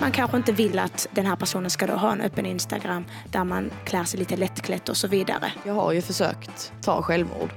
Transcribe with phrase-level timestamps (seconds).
[0.00, 3.44] man kanske inte vill att den här personen ska då ha en öppen Instagram där
[3.44, 5.52] man klär sig lite lättklätt och så vidare.
[5.64, 7.50] Jag har ju försökt ta självmord.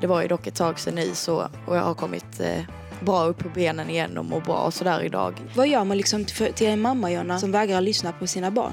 [0.00, 2.62] Det var ju dock ett tag sedan nu så, och jag har kommit eh,
[3.00, 5.34] bra upp på benen igen och mår bra och sådär idag.
[5.54, 8.72] Vad gör man liksom för, till en mamma, Jonna, som vägrar lyssna på sina barn?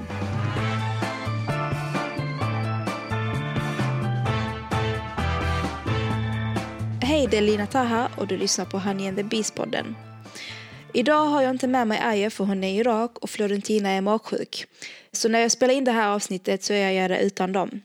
[7.02, 9.94] Hej, det är Lina Taha och du lyssnar på Honey and the Beast-podden.
[10.92, 14.00] Idag har jag inte med mig Aya för hon är i Irak och Florentina är
[14.00, 14.66] magsjuk.
[15.12, 17.80] Så när jag spelar in det här avsnittet så är jag det utan dem.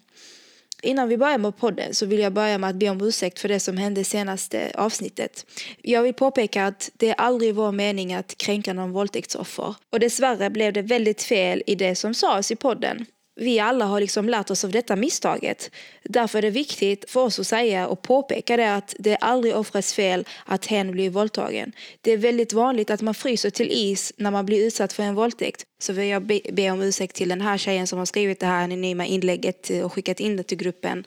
[0.81, 3.49] Innan vi börjar med podden så vill jag börja med att be om ursäkt för
[3.49, 5.45] det som hände senaste avsnittet.
[5.81, 9.76] Jag vill påpeka att det är aldrig vår mening att kränka någon våldtäktsoffer.
[9.90, 13.99] Och dessvärre blev det väldigt fel i det som sades i podden vi alla har
[13.99, 15.71] liksom lärt oss av detta misstaget.
[16.03, 19.55] Därför är det viktigt för oss att säga och påpeka det att det är aldrig
[19.55, 21.71] offrets fel att hen blir våldtagen.
[22.01, 25.15] Det är väldigt vanligt att man fryser till is när man blir utsatt för en
[25.15, 25.65] våldtäkt.
[25.83, 28.45] Så vill jag be, be om ursäkt till den här tjejen som har skrivit det
[28.45, 31.05] här anonyma inlägget eh, och skickat in det till gruppen.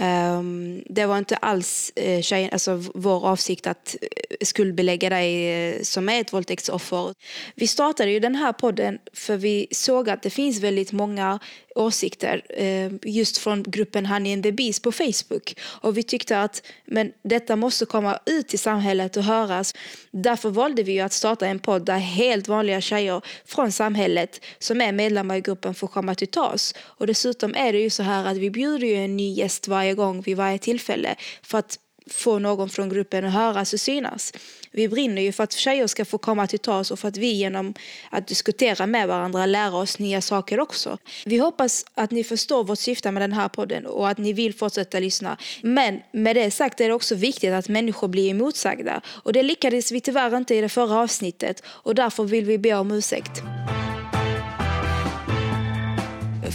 [0.00, 5.82] Um, det var inte alls uh, tjejen, alltså vår avsikt att eh, skuldbelägga dig uh,
[5.82, 7.14] som är ett våldtäktsoffer.
[7.54, 11.38] Vi startade ju den här podden för vi såg att det finns väldigt många
[11.74, 15.56] åsikter ehm, just från gruppen Honey and the Bees på Facebook.
[15.62, 19.74] Och vi tyckte att men detta måste komma ut till samhället och höras.
[20.10, 24.11] Därför valde vi att starta en podd där helt vanliga tjejer från samhället
[24.58, 26.74] som är medlemmar i gruppen får komma till tals.
[26.78, 29.94] Och dessutom är det ju så här att vi bjuder ju en ny gäst varje
[29.94, 34.32] gång vid varje tillfälle för att få någon från gruppen att höras och synas.
[34.70, 37.32] Vi brinner ju för att tjejer ska få komma till tals och för att vi
[37.32, 37.74] genom
[38.10, 40.98] att diskutera med varandra lär oss nya saker också.
[41.24, 44.54] Vi hoppas att ni förstår vårt syfte med den här podden och att ni vill
[44.54, 45.36] fortsätta lyssna.
[45.62, 49.92] Men med det sagt är det också viktigt att människor blir emotsagda och det lyckades
[49.92, 53.42] vi tyvärr inte i det förra avsnittet och därför vill vi be om ursäkt.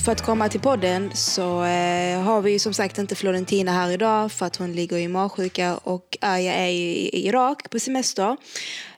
[0.06, 4.32] För att komma till podden så eh, har vi som sagt inte Florentina här idag
[4.32, 8.38] för att hon ligger i magsjuka och Aya är i, Irak på semester.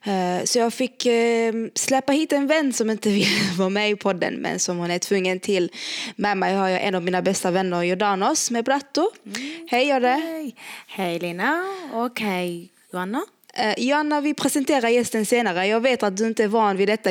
[0.04, 3.28] Eh, så jag fick eh, släppa hit en vän som inte vill
[3.58, 5.72] vara med i podden men som hon är tvungen till.
[6.16, 9.12] Med mig har jag en av mina bästa vänner Jordanos med Bratto.
[9.26, 9.68] Mm.
[9.70, 10.08] Hej Jodde!
[10.08, 10.56] Hej.
[10.88, 13.26] hej Lina och hej Joanna.
[13.60, 15.68] Eh, Joanna, vi presenterar gästen senare.
[15.68, 17.10] Jag vet att du inte är van vid detta,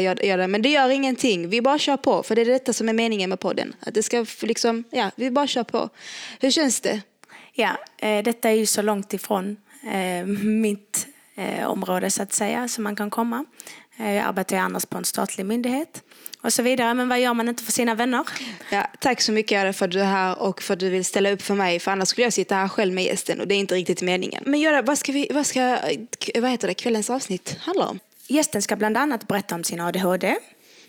[0.49, 1.49] men det gör ingenting.
[1.49, 3.75] Vi bara kör på, för det är detta som är meningen med podden.
[3.81, 5.89] Att det ska liksom, ja, vi bara kör på.
[6.41, 7.01] Hur känns det?
[7.53, 9.57] Ja, eh, detta är ju så långt ifrån
[9.93, 11.07] eh, mitt
[11.67, 13.45] område så att säga, som man kan komma.
[13.97, 16.03] Jag arbetar ju annars på en statlig myndighet
[16.43, 16.95] och så vidare.
[16.95, 18.25] Men vad gör man inte för sina vänner?
[18.71, 21.31] Ja, tack så mycket för att du är här och för att du vill ställa
[21.31, 21.81] upp för mig.
[21.81, 24.43] För annars skulle jag sitta här själv med gästen och det är inte riktigt meningen.
[24.47, 25.79] Men Göra, vad ska, vi, vad ska
[26.35, 27.99] vad heter det, kvällens avsnitt handla om?
[28.27, 30.37] Gästen ska bland annat berätta om sin ADHD.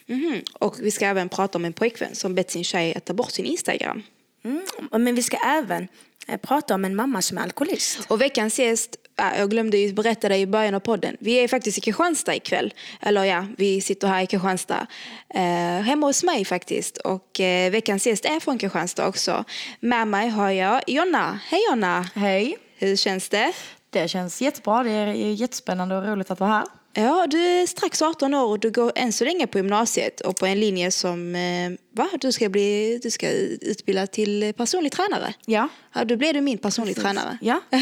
[0.08, 0.46] Mm -hmm.
[0.54, 3.32] Och vi ska även prata om en pojkvän som bett sin tjej att ta bort
[3.32, 4.04] sin Instagram.
[4.44, 4.62] Mm,
[4.92, 5.88] men vi ska även
[6.28, 8.00] eh, prata om en mamma som är alkoholist.
[8.08, 8.96] Och veckans gäst
[9.38, 11.18] jag glömde ju berätta det i början av podden.
[11.20, 12.74] Vi är faktiskt i Kristianstad ikväll.
[13.02, 14.88] Eller ja, vi sitter här i Kristianstad.
[15.34, 15.42] Eh,
[15.82, 16.98] hemma hos mig faktiskt.
[16.98, 19.44] Och eh, veckans gäst är från Kristianstad också.
[19.80, 21.40] Med mig har jag Jonna.
[21.50, 22.10] Hej Jonna!
[22.16, 22.58] Hej!
[22.78, 23.54] Hur känns det?
[23.90, 24.84] Det känns jättebra.
[24.84, 26.66] Det är jättespännande och roligt att vara här.
[26.94, 30.38] Ja, du är strax 18 år och du går än så länge på gymnasiet och
[30.38, 32.10] på en linje som, eh, va?
[32.22, 35.34] Du ska, bli, du ska utbilda till personlig tränare.
[35.46, 35.68] Ja.
[35.94, 37.12] ja då blir du min personlig Precis.
[37.12, 37.38] tränare.
[37.42, 37.78] Ja, det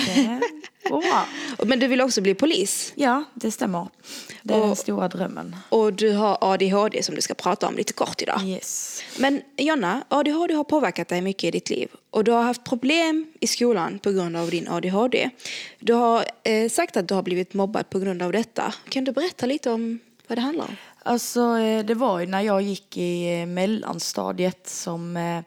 [0.90, 1.26] bra.
[1.66, 2.94] Men du vill också bli polis?
[2.96, 3.88] Ja, det stämmer.
[4.42, 5.56] Det är och, den stora drömmen.
[5.70, 8.42] Och du har ADHD som du ska prata om lite kort idag.
[8.44, 9.04] Yes.
[9.20, 11.90] Men Jonna, ADHD har påverkat dig mycket i ditt liv.
[12.10, 15.30] Och du har haft problem i skolan på grund av din ADHD.
[15.80, 18.74] Du har eh, sagt att du har blivit mobbad på grund av detta.
[18.90, 20.76] Kan du berätta lite om vad det handlar om?
[21.04, 25.42] Alltså, eh, det var ju när jag gick i eh, mellanstadiet som eh,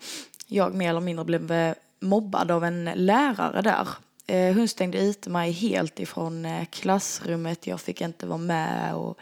[0.47, 3.89] jag mer eller mindre blev mobbad av en lärare där.
[4.30, 7.66] Eh, hon stängde ut mig helt ifrån eh, klassrummet.
[7.66, 9.18] Jag fick inte vara med och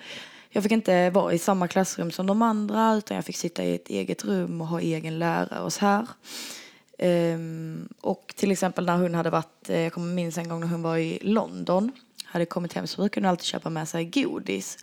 [0.50, 3.74] jag fick inte vara i samma klassrum som de andra utan jag fick sitta i
[3.74, 6.06] ett eget rum och ha egen lärare och så här.
[7.34, 10.66] Um, och till exempel när hon hade varit, eh, jag kommer minns en gång när
[10.66, 11.92] hon var i London,
[12.24, 14.78] hade kommit hem så brukade hon alltid köpa med sig godis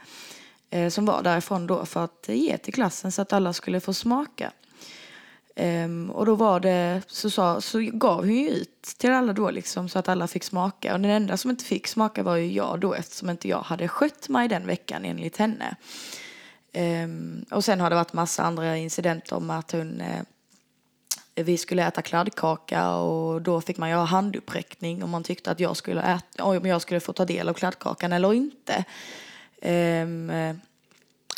[0.89, 4.51] som var därifrån då för att ge till klassen så att alla skulle få smaka.
[5.59, 9.49] Um, och då var det, så, sa, så gav hon ju ut till alla då
[9.49, 10.93] liksom så att alla fick smaka.
[10.93, 13.87] Och den enda som inte fick smaka var ju jag då eftersom inte jag hade
[13.87, 15.75] skött mig den veckan enligt henne.
[17.03, 20.21] Um, och sen har det varit massa andra incidenter om att hon uh,
[21.35, 25.77] vi skulle äta kladdkaka och då fick man göra handuppräckning om man tyckte att jag
[25.77, 28.85] skulle, äta, om jag skulle få ta del av kladdkakan eller inte.
[29.61, 30.31] Um,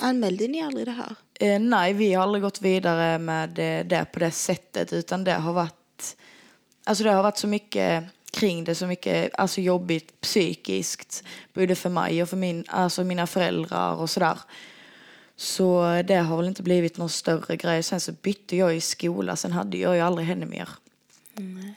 [0.01, 1.15] Anmälde ni aldrig det här?
[1.33, 5.33] Eh, nej, vi har aldrig gått vidare med eh, det på det sättet utan det
[5.33, 6.17] har varit,
[6.83, 11.23] alltså det har varit så mycket kring det, så mycket alltså jobbigt psykiskt,
[11.53, 14.37] både för mig och för min, alltså mina föräldrar och sådär.
[15.35, 17.83] Så det har väl inte blivit någon större grej.
[17.83, 20.69] Sen så bytte jag i skola, sen hade jag ju aldrig henne mer.
[21.37, 21.73] Mm.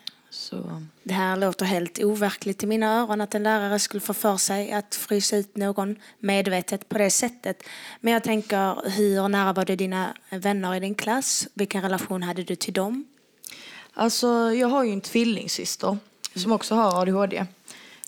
[0.50, 0.82] Så.
[1.02, 4.72] Det här låter helt overkligt i mina öron att en lärare skulle få för sig
[4.72, 7.62] att frysa ut någon medvetet på det sättet.
[8.00, 11.48] Men jag tänker, hur nära var det dina vänner i din klass?
[11.54, 13.04] Vilken relation hade du till dem?
[13.94, 15.98] Alltså, jag har ju en tvillingsyster
[16.34, 17.46] som också har ADHD.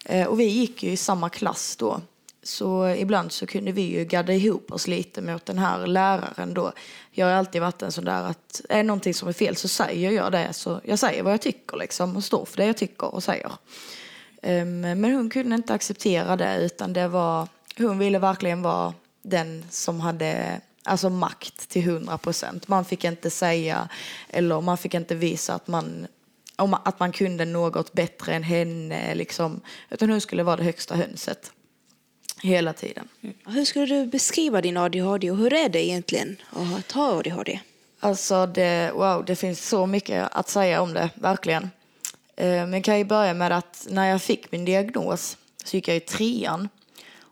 [0.05, 2.01] Eh, och vi gick ju i samma klass då.
[2.43, 6.73] Så ibland så kunde vi ju gadda ihop oss lite mot den här läraren då.
[7.11, 9.69] Jag har alltid varit en sån där att är det någonting som är fel så
[9.69, 10.53] säger jag det.
[10.53, 13.53] Så jag säger vad jag tycker liksom och står för det jag tycker och säger.
[14.43, 17.49] Ehm, men hon kunde inte acceptera det utan det var,
[17.79, 22.69] hon ville verkligen vara den som hade alltså makt till hundra procent.
[22.69, 23.89] Man fick inte säga
[24.29, 26.07] eller man fick inte visa att man
[26.85, 29.61] att man kunde något bättre än henne liksom.
[29.91, 31.53] Utan hon skulle vara det högsta hönset.
[32.43, 33.09] Hela tiden.
[33.23, 33.35] Mm.
[33.47, 37.61] Hur skulle du beskriva din ADHD och hur är det egentligen att ha ADHD?
[38.01, 41.71] Alltså det, wow, det finns så mycket att säga om det, verkligen.
[42.37, 45.97] Eh, men kan ju börja med att när jag fick min diagnos så gick jag
[45.97, 46.69] i trean.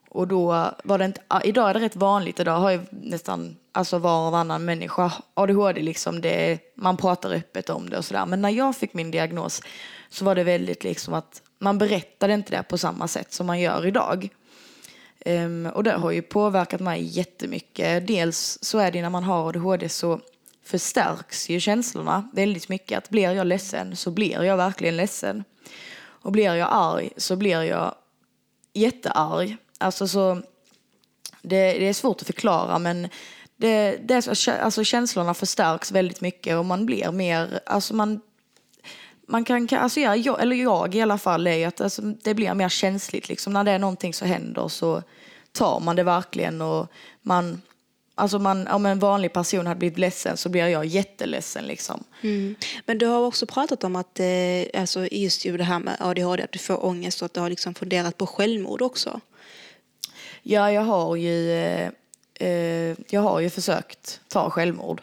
[0.08, 3.98] Och då var det inte, idag är det rätt vanligt, idag har ju nästan alltså
[3.98, 8.26] var och varannan människa ADHD liksom, det, man pratar öppet om det och sådär.
[8.26, 9.62] Men när jag fick min diagnos
[10.08, 13.60] så var det väldigt liksom att man berättade inte det på samma sätt som man
[13.60, 14.28] gör idag.
[15.26, 18.06] Um, och det har ju påverkat mig jättemycket.
[18.06, 20.20] Dels så är det när man har ADHD så
[20.64, 22.98] förstärks ju känslorna väldigt mycket.
[22.98, 25.44] Att blir jag ledsen så blir jag verkligen ledsen.
[26.00, 27.94] Och blir jag arg så blir jag
[28.72, 29.56] jättearg.
[29.78, 30.34] Alltså så,
[31.42, 33.08] det, det är svårt att förklara men
[33.56, 34.28] det, det
[34.62, 38.20] alltså känslorna förstärks väldigt mycket och man blir mer, alltså man
[39.30, 42.68] man kan, alltså jag, eller jag i alla fall, är att alltså, det blir mer
[42.68, 43.28] känsligt.
[43.28, 43.52] Liksom.
[43.52, 45.02] När det är någonting som händer så
[45.52, 46.86] tar man det verkligen och
[47.22, 47.62] man,
[48.14, 51.64] alltså man, om en vanlig person hade blivit ledsen så blir jag jätteledsen.
[51.64, 52.04] Liksom.
[52.20, 52.54] Mm.
[52.86, 56.52] Men du har också pratat om att eh, alltså just det här med ADHD, att
[56.52, 59.20] du får ångest och att du har liksom funderat på självmord också.
[60.42, 61.90] Ja, jag har ju, eh,
[62.34, 65.02] eh, jag har ju försökt ta självmord.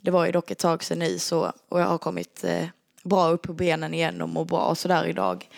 [0.00, 2.64] Det var ju dock ett tag sedan nu så, och jag har kommit eh,
[3.08, 5.48] bra upp på benen igen och mår bra och sådär idag.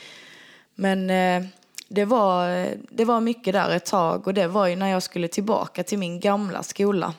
[0.75, 1.49] Men eh,
[1.89, 5.29] det, var, det var mycket där ett tag och det var ju när jag skulle
[5.29, 7.15] tillbaka till min gamla skola.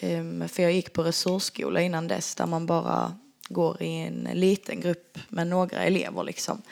[0.00, 3.14] Ehm, för jag gick på resursskola innan dess där man bara
[3.48, 6.62] går i en liten grupp med några elever liksom.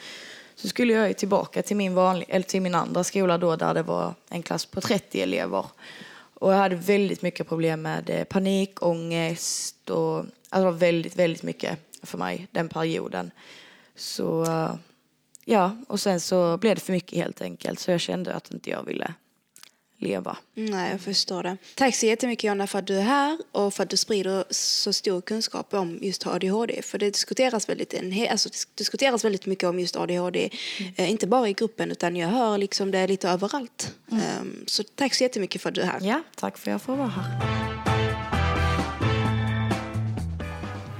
[0.55, 3.73] Så skulle jag ju tillbaka till min, vanlig, eller till min andra skola då där
[3.73, 5.65] det var en klass på 30 elever.
[6.33, 11.88] Och jag hade väldigt mycket problem med eh, panik, ångest och alltså väldigt, väldigt mycket
[12.03, 13.31] för mig den perioden.
[13.95, 14.45] Så
[15.45, 18.69] ja, och sen så blev det för mycket helt enkelt så jag kände att inte
[18.69, 19.13] jag ville
[19.99, 20.37] leva.
[20.53, 21.57] Nej, jag förstår det.
[21.75, 24.93] Tack så jättemycket Jonna för att du är här och för att du sprider så
[24.93, 26.81] stor kunskap om just ADHD.
[26.81, 27.93] För det diskuteras väldigt,
[28.31, 30.49] alltså, diskuteras väldigt mycket om just ADHD,
[30.79, 30.93] mm.
[30.97, 33.93] eh, inte bara i gruppen utan jag hör liksom det lite överallt.
[34.11, 34.23] Mm.
[34.41, 35.99] Um, så tack så jättemycket för att du är här.
[36.01, 37.88] Ja, tack för att jag får vara här.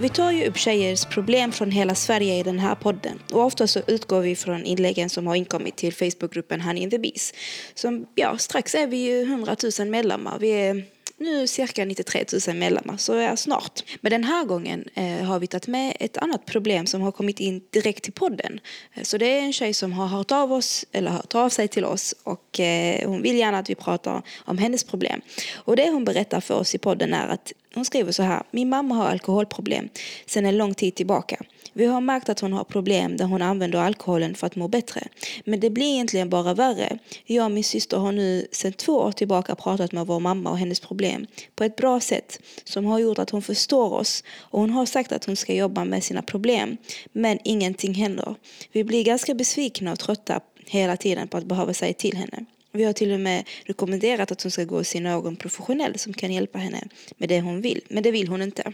[0.01, 3.20] Vi tar ju upp tjejers problem från hela Sverige i den här podden.
[3.32, 7.00] Och ofta så utgår vi från inläggen som har inkommit till Facebookgruppen Honey in the
[7.00, 7.34] Bees.
[7.74, 10.39] Som, ja, strax är vi ju 100 000 medlemmar.
[10.39, 10.84] Vi är
[11.18, 13.84] nu cirka 93 000 medlemmar, så är snart.
[14.01, 17.39] Men den här gången eh, har vi tagit med ett annat problem som har kommit
[17.39, 18.60] in direkt till podden.
[18.94, 21.68] Eh, så det är en tjej som har hört av, oss, eller hört av sig
[21.68, 25.22] till oss och eh, hon vill gärna att vi pratar om hennes problem.
[25.56, 28.43] Och det hon berättar för oss i podden är att hon skriver så här.
[28.51, 29.89] Min mamma har alkoholproblem
[30.25, 31.41] sedan en lång tid tillbaka.
[31.74, 35.07] Vi har märkt att hon har problem där hon använder alkoholen för att må bättre.
[35.45, 37.00] Men det blir egentligen bara värre.
[37.25, 40.57] Jag och min syster har nu sedan två år tillbaka pratat med vår mamma och
[40.57, 44.69] hennes problem på ett bra sätt som har gjort att hon förstår oss och hon
[44.69, 46.77] har sagt att hon ska jobba med sina problem.
[47.12, 48.36] Men ingenting händer.
[48.71, 52.45] Vi blir ganska besvikna och trötta hela tiden på att behöva säga till henne.
[52.71, 56.13] Vi har till och med rekommenderat att hon ska gå och se någon professionell som
[56.13, 57.81] kan hjälpa henne med det hon vill.
[57.88, 58.73] Men det vill hon inte.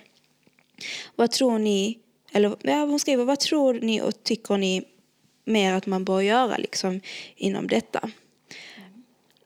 [1.16, 2.00] Vad tror ni
[2.32, 4.84] eller ja, hon skriver, vad tror ni och tycker ni
[5.46, 7.02] mer att man bör göra liksom,
[7.36, 8.10] inom detta?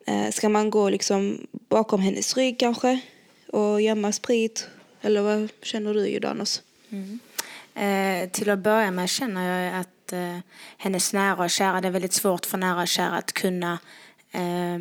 [0.08, 3.00] Eh, ska man gå liksom bakom hennes rygg kanske
[3.48, 4.68] och gömma sprit?
[5.02, 6.62] Eller vad känner du Jordanos?
[6.90, 7.20] Mm.
[7.76, 10.40] Eh, till att börja med känner jag att eh,
[10.78, 13.80] hennes nära och kära, det är väldigt svårt för nära och kära att kunna
[14.32, 14.80] eh,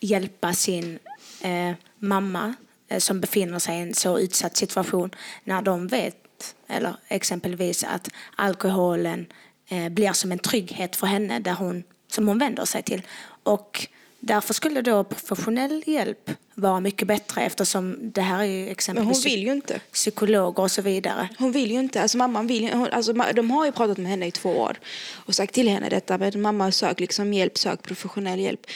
[0.00, 0.98] hjälpa sin
[1.40, 2.54] eh, mamma
[2.88, 5.10] eh, som befinner sig i en så utsatt situation
[5.44, 9.26] när de vet, eller exempelvis att alkoholen
[9.68, 13.02] eh, blir som en trygghet för henne där hon, som hon vänder sig till.
[13.42, 13.88] Och
[14.20, 19.32] Därför skulle då professionell hjälp vara mycket bättre eftersom det här är ju exempelvis Men
[19.32, 19.80] hon vill ju inte.
[19.92, 21.28] psykologer och så vidare.
[21.38, 22.02] Hon vill ju inte.
[22.02, 24.78] Alltså mamman vill, hon, alltså, de har ju pratat med henne i två år
[25.14, 26.18] och sagt till henne detta.
[26.18, 28.66] Men mamma sök liksom hjälp, sök professionell hjälp.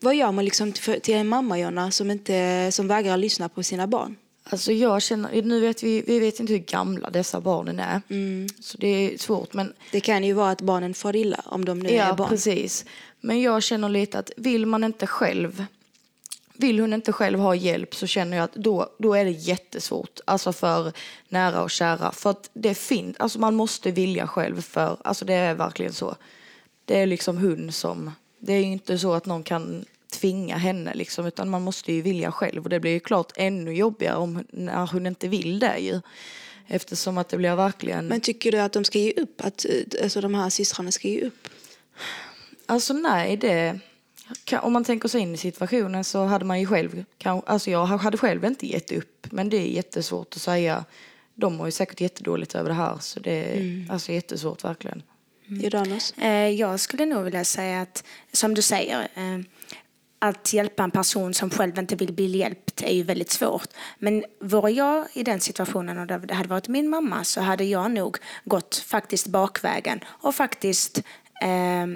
[0.00, 3.62] Vad gör man liksom för, till en mamma, Jonna, som, inte, som vägrar lyssna på
[3.62, 4.16] sina barn?
[4.44, 8.00] Alltså jag känner, nu vet vi, vi vet inte hur gamla dessa barnen är.
[8.10, 8.48] Mm.
[8.60, 9.54] Så det är svårt.
[9.54, 12.28] Men, Det kan ju vara att barnen far illa om de nu är ja, barn.
[12.28, 12.84] precis.
[13.24, 15.66] Men jag känner lite att vill man inte själv
[16.62, 20.20] vill hon inte själv ha hjälp så känner jag att då, då är det jättesvårt.
[20.24, 20.92] Alltså för
[21.28, 22.12] nära och kära.
[22.12, 26.16] För att det finns, alltså man måste vilja själv för, alltså det är verkligen så.
[26.84, 30.94] Det är liksom hon som, det är ju inte så att någon kan tvinga henne
[30.94, 34.44] liksom utan man måste ju vilja själv och det blir ju klart ännu jobbigare om
[34.50, 36.00] när hon inte vill det ju.
[36.66, 38.06] Eftersom att det blir verkligen...
[38.06, 39.40] Men tycker du att de ska ge upp?
[39.44, 41.48] Att eh, alltså, de här systrarna ska ge upp?
[42.72, 43.78] Alltså nej, det...
[44.62, 47.04] Om man tänker sig in i situationen så hade man ju själv...
[47.24, 49.26] Alltså jag hade själv inte gett upp.
[49.30, 50.84] Men det är jättesvårt att säga.
[51.34, 52.98] De mår ju säkert jättedåligt över det här.
[53.00, 55.02] Så det är alltså jättesvårt verkligen.
[55.46, 56.12] Jordanos?
[56.18, 59.38] Eh, Jag skulle nog vilja säga att, som du säger, eh,
[60.18, 63.68] att hjälpa en person som själv inte vill bli hjälpt är ju väldigt svårt.
[63.98, 67.90] Men vore jag i den situationen och det hade varit min mamma så hade jag
[67.90, 70.98] nog gått faktiskt bakvägen och faktiskt
[71.42, 71.86] eh,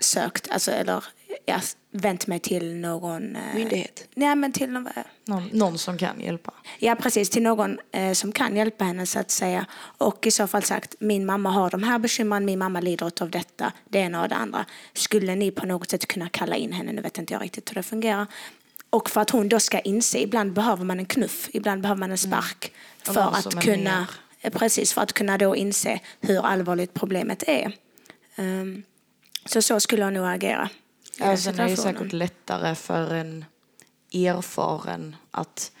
[0.00, 1.04] sökt, alltså, eller
[1.46, 1.60] ja,
[1.90, 3.36] vänt mig till någon...
[3.36, 4.08] Eh, Myndighet?
[4.14, 4.88] Nej, men till någon,
[5.24, 6.52] Någon, någon som kan hjälpa.
[6.78, 7.30] Ja, precis.
[7.30, 9.66] Till någon eh, som kan hjälpa henne så att säga.
[9.98, 13.30] Och i så fall sagt, min mamma har de här bekymren, min mamma lider av
[13.30, 14.64] detta, det ena och det andra.
[14.94, 16.92] Skulle ni på något sätt kunna kalla in henne?
[16.92, 18.26] Nu vet inte jag riktigt hur det fungerar.
[18.90, 22.10] Och för att hon då ska inse, ibland behöver man en knuff, ibland behöver man
[22.10, 22.72] en spark.
[23.08, 24.06] Och För att kunna, mer.
[24.40, 27.76] eh, precis, för att kunna då inse hur allvarligt problemet är.
[28.36, 28.82] Ehm,
[29.44, 30.70] så så skulle jag nog agera.
[31.18, 33.44] Ja, sen är det säkert lättare för en
[34.12, 35.72] erfaren att,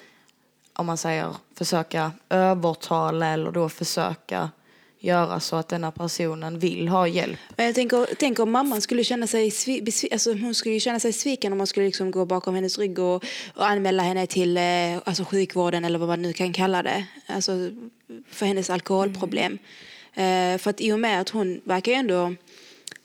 [0.72, 4.50] om man säger, försöka övertala eller då försöka
[4.98, 7.38] göra så att denna personen vill ha hjälp.
[7.56, 11.12] Men jag tänker, tänk om mamman skulle känna sig, svi, alltså hon skulle känna sig
[11.12, 14.62] sviken om man skulle liksom gå bakom hennes rygg och, och anmäla henne till eh,
[15.04, 17.06] alltså sjukvården eller vad man nu kan kalla det.
[17.26, 17.52] Alltså
[18.30, 19.58] för hennes alkoholproblem.
[20.14, 22.34] Eh, för att i och med att hon verkar ju ändå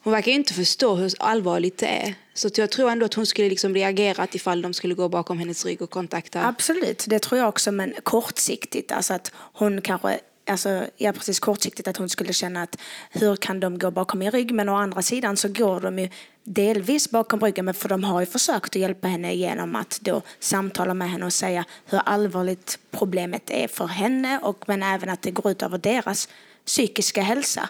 [0.08, 2.16] hon verkar inte förstå hur allvarligt det är.
[2.34, 5.66] Så jag tror ändå att hon skulle liksom reagerat ifall de skulle gå bakom hennes
[5.66, 6.48] rygg och kontakta.
[6.48, 8.92] Absolut, det tror jag också, men kortsiktigt.
[8.92, 12.78] Alltså att hon kanske, alltså, ja precis kortsiktigt att hon skulle känna att
[13.12, 14.52] hur kan de gå bakom min rygg?
[14.52, 16.10] Men å andra sidan så går de ju
[16.44, 20.22] delvis bakom ryggen, men för de har ju försökt att hjälpa henne genom att då
[20.40, 25.22] samtala med henne och säga hur allvarligt problemet är för henne och men även att
[25.22, 26.30] det går ut över deras
[26.66, 27.70] psykiska hälsa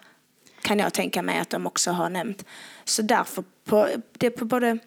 [0.67, 2.45] kan jag tänka mig att de också har nämnt.
[2.85, 4.77] Så därför, på, det är på både,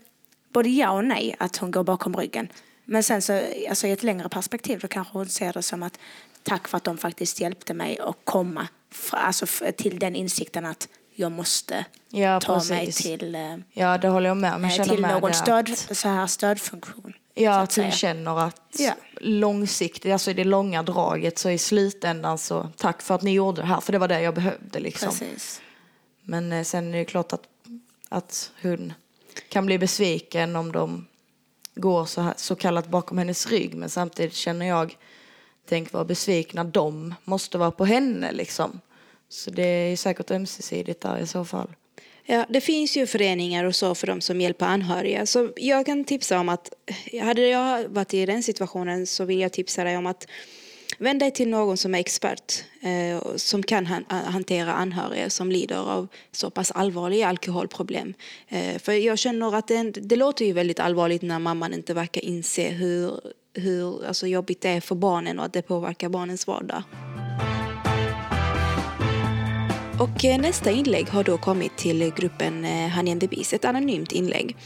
[0.52, 2.48] både ja och nej att hon går bakom ryggen.
[2.84, 5.98] Men sen så, alltså i ett längre perspektiv då kanske hon ser det som att
[6.42, 9.46] tack för att de faktiskt hjälpte mig att komma fra, alltså
[9.76, 13.02] till den insikten att jag måste Ja, ta mig precis.
[13.02, 14.60] till, eh, Ja, det håller jag med.
[14.60, 17.12] Men eh, till med någon stöd, Att, så här stödfunktion.
[17.34, 18.92] ja, att hon känner att Ja.
[19.20, 23.60] långsiktigt, alltså i det långa draget så i slutändan så tack för att ni gjorde
[23.62, 25.08] det här, för det var det jag behövde liksom.
[25.08, 25.60] Precis.
[26.30, 27.48] Men eh, sen är det klart att,
[28.08, 28.92] att hon
[29.48, 31.06] kan bli besviken om de
[31.74, 33.74] går så, här, så kallat bakom hennes rygg.
[33.74, 34.96] Men samtidigt känner jag,
[35.68, 38.80] tänk vad besvikna de måste vara på henne liksom.
[39.28, 41.68] Så det är säkert ömsesidigt där i så fall.
[42.24, 45.26] Ja, det finns ju föreningar och så för de som hjälper anhöriga.
[45.26, 46.72] Så jag kan tipsa om att,
[47.22, 50.26] hade jag varit i den situationen så vill jag tipsa dig om att
[51.00, 55.76] vänd dig till någon som är expert eh, som kan han, hantera anhöriga som lider
[55.76, 58.14] av så pass allvarliga alkoholproblem.
[58.48, 62.24] Eh, för jag känner att det, det låter ju väldigt allvarligt när mamman inte verkar
[62.24, 63.20] inse hur,
[63.54, 66.82] hur alltså, jobbigt det är för barnen och att det påverkar barnens vardag.
[70.00, 74.12] Och eh, nästa inlägg har då kommit till gruppen Honey and the Beast, ett anonymt
[74.12, 74.56] inlägg.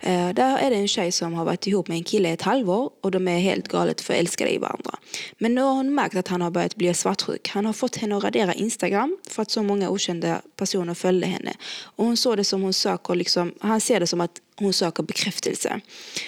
[0.00, 2.90] Eh, där är det en tjej som har varit ihop med en kille ett halvår
[3.02, 4.90] och de är helt galet förälskade i varandra.
[5.38, 7.48] Men nu har hon märkt att han har börjat bli svartsjuk.
[7.48, 11.52] Han har fått henne att radera Instagram för att så många okända personer följde henne.
[11.82, 15.02] Och hon såg det som hon söker, liksom, han ser det som att hon söker
[15.02, 15.80] bekräftelse.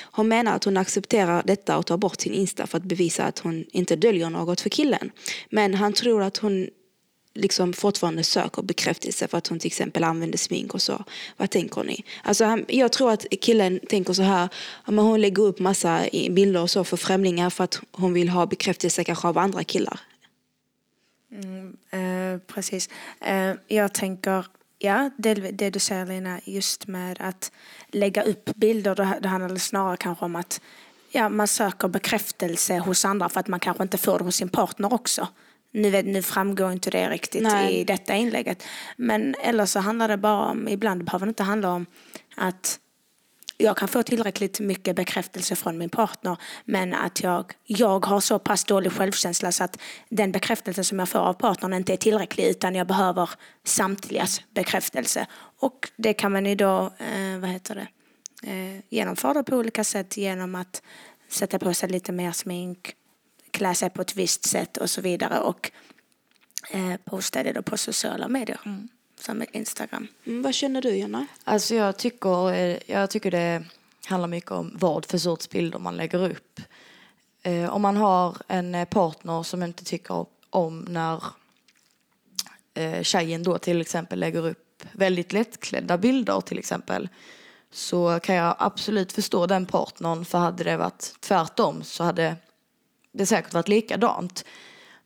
[0.02, 3.38] Hon menar att hon accepterar detta och tar bort sin Insta för att bevisa att
[3.38, 5.10] hon inte döljer något för killen.
[5.50, 6.68] Men han tror att hon
[7.36, 11.04] liksom fortfarande söker bekräftelse för att hon till exempel använder smink och så.
[11.36, 12.04] Vad tänker ni?
[12.22, 14.48] Alltså han, jag tror att killen tänker så här,
[14.86, 16.00] men hon lägger upp massa
[16.30, 20.00] bilder och så för främlingar för att hon vill ha bekräftelse kanske av andra killar.
[21.32, 22.88] Mm, eh, precis.
[23.20, 24.46] Eh, jag tänker,
[24.78, 27.52] ja, det, det, du säger Lina, just med att
[27.88, 30.60] lägga upp bilder, det, det handlar snarare kanske om att
[31.10, 34.48] ja, man söker bekräftelse hos andra för att man kanske inte får det hos sin
[34.48, 35.28] partner också.
[35.76, 37.74] Nu, vet, nu framgår inte det riktigt Nej.
[37.74, 38.64] i detta inlägget.
[38.96, 41.86] Men eller så handlar det bara om, ibland behöver det inte handla om
[42.36, 42.78] att
[43.58, 48.38] jag kan få tillräckligt mycket bekräftelse från min partner men att jag, jag har så
[48.38, 49.78] pass dålig självkänsla så att
[50.08, 53.30] den bekräftelse som jag får av partnern inte är tillräcklig utan jag behöver
[53.64, 55.26] samtligas bekräftelse.
[55.60, 57.88] Och det kan man ju då, eh, vad heter det,
[58.50, 60.82] eh, genomföra på olika sätt genom att
[61.28, 62.94] sätta på sig lite mer smink,
[63.56, 65.70] klä sig på ett visst sätt och så vidare och
[66.70, 68.60] eh, posta det då på sociala medier.
[68.64, 68.88] Mm.
[69.20, 70.08] Som Instagram.
[70.26, 71.26] Mm, vad känner du Jonna?
[71.44, 73.64] Alltså jag tycker, eh, jag tycker det
[74.06, 76.60] handlar mycket om vad för sorts bilder man lägger upp.
[77.42, 81.24] Eh, om man har en eh, partner som inte tycker om när
[82.74, 87.08] eh, tjejen då till exempel lägger upp väldigt lättklädda bilder till exempel
[87.70, 92.36] så kan jag absolut förstå den partnern för hade det varit tvärtom så hade
[93.16, 94.44] det säkert varit likadant.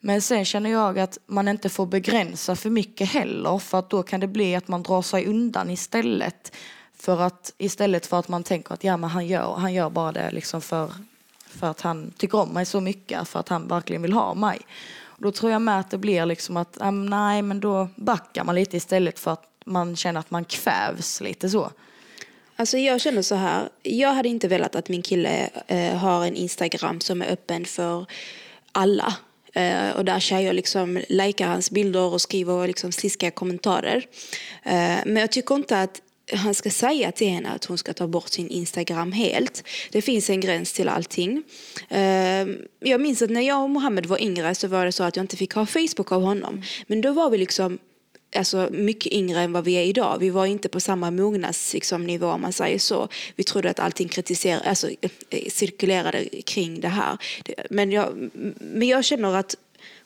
[0.00, 4.02] Men sen känner jag att man inte får begränsa för mycket heller för att då
[4.02, 6.56] kan det bli att man drar sig undan istället.
[6.94, 10.12] För att istället för att man tänker att ja, men han, gör, han gör bara
[10.12, 10.92] det liksom för,
[11.46, 14.60] för att han tycker om mig så mycket, för att han verkligen vill ha mig.
[15.02, 18.54] Och då tror jag med att det blir liksom att nej, men då backar man
[18.54, 21.70] lite istället för att man känner att man kvävs lite så.
[22.60, 26.36] Alltså jag känner så här, jag hade inte velat att min kille eh, har en
[26.36, 28.06] Instagram som är öppen för
[28.72, 29.14] alla.
[29.52, 34.06] Eh, och där tjejer liksom likar hans bilder och skriver liksom sliskiga kommentarer.
[34.62, 36.00] Eh, men jag tycker inte att
[36.32, 39.64] han ska säga till henne att hon ska ta bort sin Instagram helt.
[39.92, 41.42] Det finns en gräns till allting.
[41.88, 42.46] Eh,
[42.80, 45.22] jag minns att när jag och Mohammed var yngre så var det så att jag
[45.22, 46.62] inte fick ha Facebook av honom.
[46.86, 47.78] Men då var vi liksom
[48.36, 50.18] alltså, mycket yngre än vad vi är idag.
[50.20, 53.08] Vi var inte på samma mognadsnivå liksom, nivå, om man säger så.
[53.36, 54.08] Vi trodde att allting
[54.64, 54.90] alltså,
[55.30, 57.18] eh, cirkulerade kring det här.
[57.70, 59.56] Men jag, men jag känner att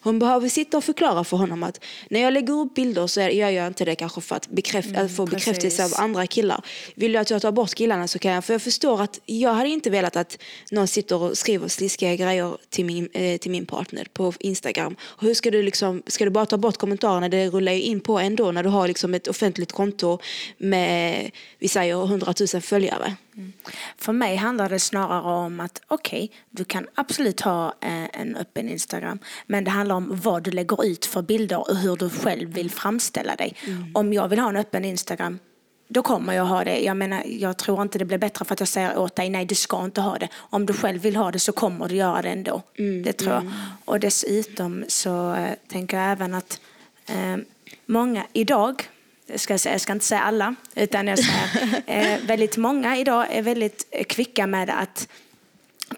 [0.00, 3.50] hon behöver sitta och förklara för honom att när jag lägger upp bilder så gör
[3.50, 6.64] jag inte det kanske för att, bekräft, mm, få bekräftelse av andra killar.
[6.94, 8.44] Vill du att jag tar bort killarna så kan jag.
[8.44, 10.38] För jag förstår att jag hade inte velat att
[10.70, 14.96] någon sitter och skriver sliskiga grejer till min, eh, till min partner på Instagram.
[15.02, 17.28] Och hur ska du liksom, ska du bara ta bort kommentarerna?
[17.28, 20.18] Det rullar ju in på ändå när du har liksom ett offentligt konto
[20.58, 23.16] med, vi säger, hundratusen följare.
[23.36, 23.52] Mm.
[23.98, 28.36] För mig handlar det snarare om att okej, okay, du kan absolut ha eh, en
[28.36, 32.10] öppen Instagram, men det handlar om vad du lägger ut för bilder och hur du
[32.10, 33.56] själv vill framställa dig.
[33.66, 33.90] Mm.
[33.94, 35.38] Om jag vill ha en öppen Instagram,
[35.88, 36.80] då kommer jag ha det.
[36.80, 39.44] Jag menar, jag tror inte det blir bättre för att jag säger åt dig, nej
[39.44, 40.28] du ska inte ha det.
[40.34, 42.62] Om du själv vill ha det så kommer du göra det ändå.
[42.78, 43.02] Mm.
[43.02, 43.42] Det tror jag.
[43.42, 43.52] Mm.
[43.84, 46.60] Och dessutom så äh, tänker jag även att
[47.06, 47.36] äh,
[47.86, 48.88] många idag
[49.26, 53.42] jag ska, jag ska inte säga alla, utan jag säger eh, väldigt många idag är
[53.42, 55.08] väldigt kvicka med att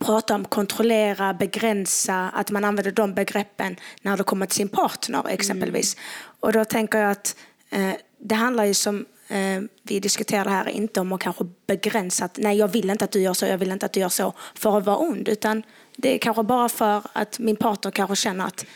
[0.00, 5.28] prata om kontrollera, begränsa, att man använder de begreppen när det kommer till sin partner
[5.28, 5.94] exempelvis.
[5.94, 6.06] Mm.
[6.40, 7.36] Och då tänker jag att
[7.70, 12.38] eh, det handlar ju som eh, vi diskuterar här inte om att kanske begränsa att
[12.38, 14.32] nej jag vill inte att du gör så, jag vill inte att du gör så
[14.54, 15.62] för att vara ond utan
[15.96, 18.66] det är kanske bara för att min partner kanske känner att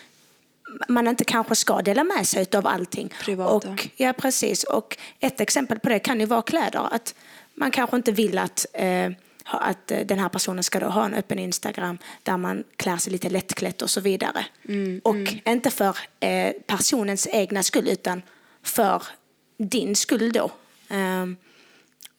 [0.88, 3.12] man inte kanske ska dela med sig av allting.
[3.20, 3.70] Privata.
[3.70, 4.64] Och, ja, precis.
[4.64, 6.88] Och ett exempel på det kan ju vara kläder.
[6.94, 7.14] Att
[7.54, 9.10] man kanske inte vill att, eh,
[9.44, 13.82] att den här personen ska ha en öppen Instagram där man klär sig lite lättklätt
[13.82, 14.46] och så vidare.
[14.68, 15.40] Mm, och mm.
[15.46, 18.22] inte för eh, personens egna skull utan
[18.62, 19.02] för
[19.58, 20.50] din skull då.
[20.90, 21.36] Um,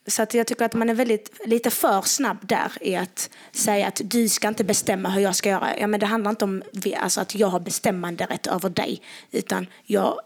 [0.08, 3.88] så att jag tycker att man är väldigt, lite för snabb där i att säga
[3.88, 5.78] att du ska inte bestämma hur jag ska göra.
[5.80, 6.64] Ja, men det handlar inte om
[6.98, 10.20] alltså, att jag har bestämmande rätt över dig, utan jag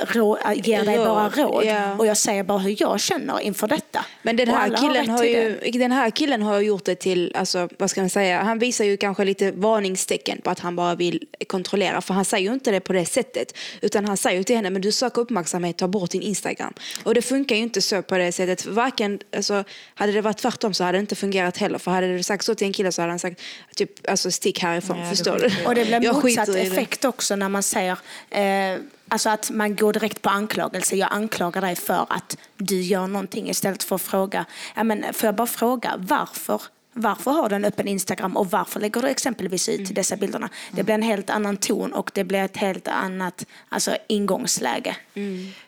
[0.00, 1.96] rå, ger dig bara råd ja.
[1.98, 4.04] och jag säger bara hur jag känner inför detta.
[4.22, 7.68] Men den här, killen har, har ju, den här killen har gjort det till, alltså,
[7.78, 11.26] vad ska man säga, han visar ju kanske lite varningstecken på att han bara vill
[11.46, 12.00] kontrollera.
[12.00, 13.56] För han säger ju inte det på det sättet.
[13.80, 16.72] Utan han säger till henne, men du söker uppmärksamhet, ta bort din Instagram.
[17.02, 18.66] Och det funkar ju inte så på det sättet.
[18.66, 21.78] Varken, alltså, hade det varit tvärtom så hade det inte fungerat heller.
[21.78, 23.40] För hade du sagt så till en kille så hade han sagt,
[23.76, 25.66] typ, alltså stick härifrån, ja, förstår du?
[25.66, 27.98] Och det blir motsatt effekt också när man säger,
[28.30, 28.78] eh,
[29.08, 30.96] Alltså att man går direkt på anklagelse.
[30.96, 35.26] Jag anklagar dig för att du gör någonting istället för att fråga, ja men får
[35.26, 36.62] jag bara fråga varför
[36.96, 39.94] varför har du en öppen Instagram och varför lägger du exempelvis ut Mm.
[39.94, 40.48] dessa bilderna?
[40.72, 44.96] Det blir en helt annan ton och det blir ett helt annat alltså, ingångsläge.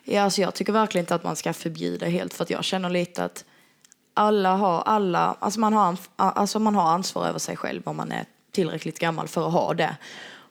[0.03, 2.89] Ja, alltså jag tycker verkligen inte att man ska förbjuda helt för att jag känner
[2.89, 3.45] lite att
[4.13, 8.11] alla har, alla, alltså man har, alltså man har ansvar över sig själv om man
[8.11, 9.95] är tillräckligt gammal för att ha det.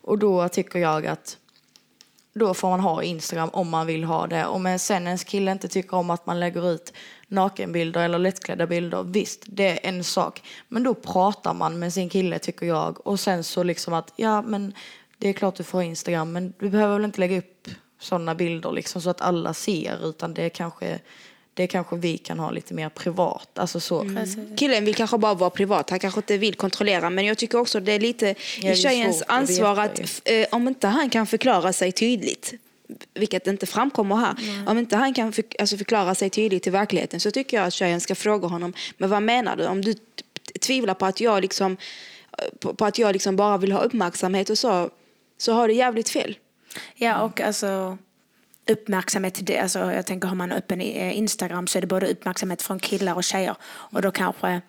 [0.01, 1.37] Och då tycker jag att
[2.37, 4.45] då får man ha Instagram om man vill ha det.
[4.45, 6.93] Om sen ens kille inte tycker om att man lägger ut
[7.27, 10.43] nakenbilder eller lättklädda bilder, visst, det är en sak.
[10.67, 13.07] Men då pratar man med sin kille tycker jag.
[13.07, 14.73] Och sen så liksom att, ja men
[15.17, 17.67] det är klart du får ha Instagram men du behöver väl inte lägga upp
[17.99, 20.99] sådana bilder liksom så att alla ser utan det är kanske,
[21.57, 23.59] det kanske vi kan ha lite mer privat.
[23.59, 24.03] Alltså så.
[24.57, 27.09] Killen vill kanske bara vara privat, han kanske inte vill kontrollera.
[27.09, 29.99] Men jag tycker också det är lite det är i tjejens svårt att ansvar att
[29.99, 32.53] f- eh, om inte han kan förklara sig tydligt,
[33.13, 34.35] vilket inte framkommer här.
[34.67, 37.73] Om inte han kan för, alltså förklara sig tydligt i verkligheten så tycker jag att
[37.73, 39.65] tjejen ska fråga honom, men vad menar du?
[39.65, 39.95] Om du
[40.59, 41.77] tvivlar på att jag liksom,
[42.59, 44.89] på, på att jag liksom bara vill ha uppmärksamhet och så,
[45.37, 46.37] så har du jävligt fel.
[46.95, 47.97] Ja, och alltså
[48.67, 49.49] uppmärksamhet.
[49.61, 53.15] Alltså, jag tänker har man öppen eh, Instagram så är det både uppmärksamhet från killar
[53.15, 53.55] och tjejer.
[53.65, 54.61] Och då kanske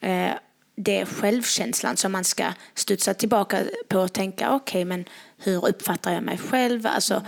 [0.00, 0.30] eh,
[0.76, 5.04] det är självkänslan som man ska studsa tillbaka på och tänka okej, men
[5.38, 6.86] hur uppfattar jag mig själv?
[6.86, 7.22] Alltså,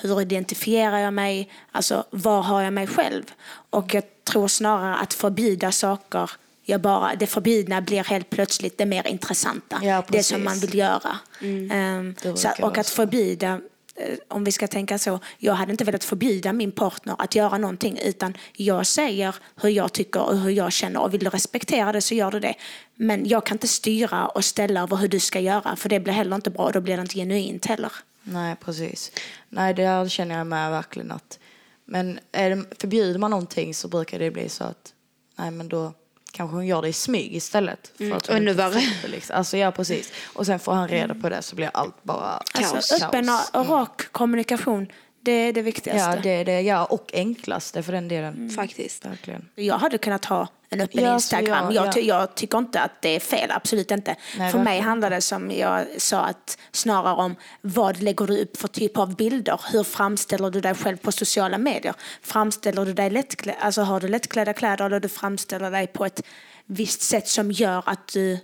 [0.00, 1.50] hur identifierar jag mig?
[1.72, 3.24] Alltså, var har jag mig själv?
[3.70, 6.30] Och jag tror snarare att förbjuda saker
[6.66, 9.80] jag bara, det förbjudna blir helt plötsligt det mer intressanta.
[9.82, 11.18] Ja, det som man vill göra.
[11.40, 13.60] Ehm, Det så, och att förbjuda,
[13.96, 17.58] Eh, om vi ska tänka så, jag hade inte velat förbjuda min partner att göra
[17.58, 21.92] någonting utan jag säger hur jag tycker och hur jag känner och vill du respektera
[21.92, 22.54] det så gör du det.
[22.94, 26.12] Men jag kan inte styra och ställa över hur du ska göra för det blir
[26.12, 27.92] heller inte bra och då blir det inte genuint heller.
[28.22, 29.12] Nej, precis.
[29.48, 31.38] Nej, det känner jag med verkligen att...
[31.84, 34.94] Men är det, förbjuder man någonting så brukar det bli så att...
[35.36, 35.92] Nej, men då
[36.34, 37.92] kanske hon gör det i smyg istället.
[37.98, 38.80] För att hon ännu värre.
[39.04, 39.36] Liksom.
[39.36, 40.12] Alltså, ja, precis.
[40.32, 43.02] Och sen får han reda på det så blir allt bara Alltså, kaos.
[43.02, 43.50] öppen kaos.
[43.52, 44.86] och rak kommunikation,
[45.24, 46.10] det är det viktigaste.
[46.16, 46.60] Ja, det är det.
[46.60, 48.50] Ja, och enklaste för den delen.
[48.50, 49.04] Faktiskt.
[49.04, 49.48] Verkligen.
[49.54, 51.74] Jag hade kunnat ha en öppen Ja, Instagram.
[51.74, 52.18] ja, jag, ty- ja.
[52.20, 54.16] jag tycker inte att det är fel, absolut inte.
[54.38, 58.56] Nej, för mig handlar det som jag sa att snarare om vad lägger du upp
[58.56, 59.60] för typ av bilder?
[59.72, 61.94] Hur framställer du dig själv på sociala medier?
[62.22, 66.22] Framställer du dig lättklädd, alltså har du lättklädda kläder eller du framställer dig på ett
[66.66, 68.38] visst sätt som gör att du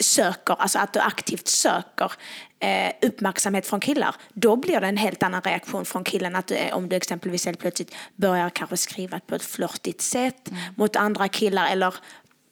[0.00, 2.12] söker, alltså att du aktivt söker
[2.58, 6.36] eh, uppmärksamhet från killar, då blir det en helt annan reaktion från killen.
[6.36, 10.50] Att du, är- om du exempelvis helt plötsligt börjar kanske skriva på ett flörtigt sätt
[10.76, 11.94] mot andra killar eller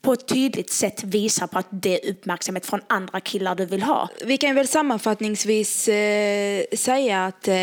[0.03, 3.83] på ett tydligt sätt visar på att det är uppmärksamhet från andra killar du vill
[3.83, 4.09] ha.
[4.25, 7.55] Vi kan väl sammanfattningsvis eh, säga att eh,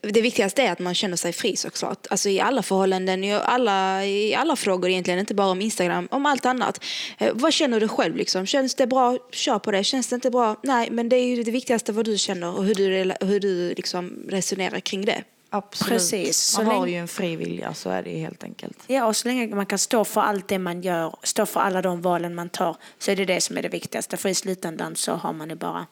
[0.00, 2.06] det viktigaste är att man känner sig fri såklart.
[2.10, 6.26] Alltså i alla förhållanden, i alla, i alla frågor egentligen, inte bara om Instagram, om
[6.26, 6.84] allt annat.
[7.18, 8.46] Eh, vad känner du själv liksom?
[8.46, 9.84] Känns det bra, kör på det.
[9.84, 10.90] Känns det inte bra, nej.
[10.90, 14.26] Men det är ju det viktigaste vad du känner och hur du, hur du liksom
[14.28, 15.22] resonerar kring det.
[15.56, 15.92] Absolut.
[15.92, 18.78] Precis, så Man har länge- ju en fri vilja, så är det ju helt enkelt.
[18.86, 21.82] Ja, och så länge man kan stå för allt det man gör, stå för alla
[21.82, 24.16] de valen man tar, så är det det som är det viktigaste.
[24.16, 25.86] För i slutändan så har man ju bara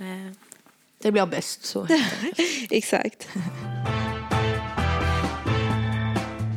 [0.00, 0.32] eh,
[0.98, 1.86] Det blir bäst så.
[2.70, 3.28] Exakt.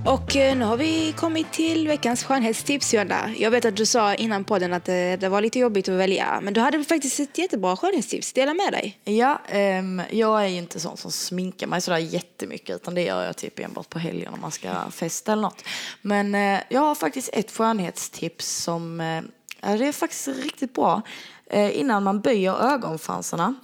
[0.07, 3.35] Och eh, nu har vi kommit till veckans skönhetstips, Jonna.
[3.37, 6.39] Jag vet att du sa innan podden att det, det var lite jobbigt att välja.
[6.41, 8.33] Men du hade faktiskt ett jättebra skönhetstips.
[8.33, 8.99] Dela med dig.
[9.03, 13.23] Ja, ehm, jag är ju inte sån som sminkar mig sådär jättemycket utan det gör
[13.23, 15.63] jag typ enbart på helgen om man ska festa eller något.
[16.01, 19.21] Men eh, jag har faktiskt ett skönhetstips som eh,
[19.61, 21.01] ja, det är faktiskt riktigt bra.
[21.45, 23.55] Eh, innan man böjer ögonfransarna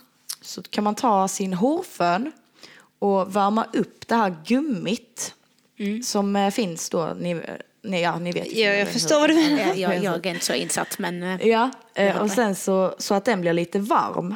[0.41, 2.31] så kan man ta sin hårfön
[2.99, 5.35] och värma upp det här gummit
[6.03, 7.13] som eh, finns då.
[7.19, 7.41] Ni,
[7.83, 9.75] ni, ja, ni vet Ja, jag förstår vad du menar.
[9.75, 13.13] jag, jag, jag är inte så insatt men eh, Ja, eh, och sen så, så
[13.13, 14.35] att den blir lite varm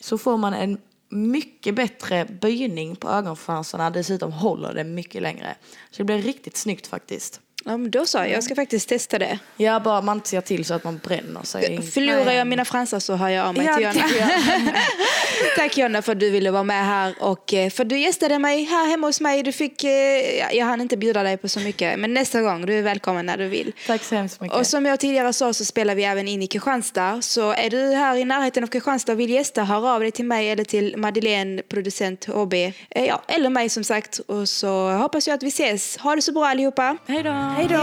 [0.00, 3.90] så får man en mycket bättre böjning på ögonfransarna.
[3.90, 5.56] Dessutom håller det mycket längre.
[5.90, 7.40] Så det blir riktigt snyggt faktiskt.
[7.68, 9.38] Ja, men då sa jag, ska faktiskt testa det.
[9.56, 11.82] Ja, bara man inte ser till så att man bränner sig.
[11.82, 14.72] Förlorar jag mina fransar så hör jag av mig Ja, till Jonna.
[15.56, 18.38] Tack Jonna för att du ville vara med här och eh, för att du gästade
[18.38, 19.42] mig här hemma hos mig.
[19.42, 19.90] Du fick, eh,
[20.38, 23.26] ja, jag hann inte bjuda dig på så mycket, men nästa gång, du är välkommen
[23.26, 23.72] när du vill.
[23.86, 24.56] Tack så hemskt mycket.
[24.56, 27.22] Och som jag tidigare sa så spelar vi även in i Kristianstad.
[27.22, 30.24] Så är du här i närheten av Kristianstad och vill gästa, hör av dig till
[30.24, 32.54] mig eller till Madeleine, producent HB.
[32.54, 32.72] Eh,
[33.06, 34.18] Ja, eller mig som sagt.
[34.18, 35.96] Och så hoppas jag att vi ses.
[35.96, 36.96] Ha det så bra allihopa.
[37.06, 37.30] Hej då!
[37.58, 37.76] Hej då!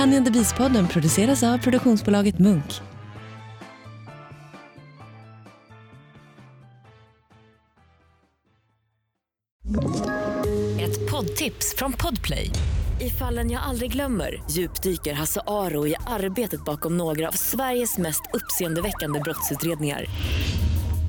[0.00, 2.64] Honey and the Beast-podden produceras av produktionsbolaget Munk.
[10.80, 12.50] Ett poddtips från Podplay.
[13.00, 18.22] I fallen jag aldrig glömmer djupdyker Hasse Aro i arbetet bakom några av Sveriges mest
[18.32, 20.06] uppseendeväckande brottsutredningar.